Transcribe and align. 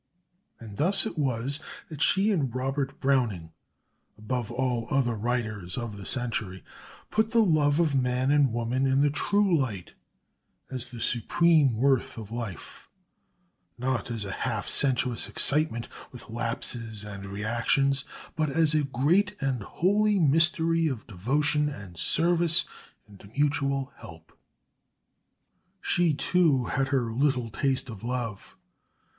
And 0.59 0.77
thus 0.77 1.05
it 1.05 1.15
was 1.15 1.59
that 1.89 2.01
she 2.01 2.31
and 2.31 2.55
Robert 2.55 2.99
Browning, 2.99 3.53
above 4.17 4.49
all 4.51 4.87
other 4.89 5.13
writers 5.13 5.77
of 5.77 5.95
the 5.95 6.07
century, 6.07 6.63
put 7.11 7.29
the 7.29 7.43
love 7.43 7.79
of 7.79 7.93
man 7.93 8.31
and 8.31 8.51
woman 8.51 8.87
in 8.87 9.01
the 9.01 9.11
true 9.11 9.55
light, 9.55 9.93
as 10.71 10.89
the 10.89 10.99
supreme 10.99 11.77
worth 11.77 12.17
of 12.17 12.31
life; 12.31 12.89
not 13.77 14.09
as 14.09 14.25
a 14.25 14.31
half 14.31 14.67
sensuous 14.67 15.29
excitement, 15.29 15.87
with 16.11 16.31
lapses 16.31 17.03
and 17.03 17.27
reactions, 17.27 18.03
but 18.35 18.49
as 18.49 18.73
a 18.73 18.83
great 18.83 19.39
and 19.39 19.61
holy 19.61 20.17
mystery 20.17 20.87
of 20.87 21.05
devotion 21.05 21.69
and 21.69 21.95
service 21.95 22.65
and 23.07 23.23
mutual 23.37 23.93
help. 23.97 24.35
She 25.79 26.15
too 26.15 26.65
had 26.65 26.87
her 26.87 27.13
little 27.13 27.51
taste 27.51 27.87
of 27.87 28.03
love. 28.03 28.57